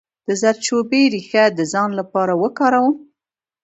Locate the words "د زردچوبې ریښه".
0.27-1.43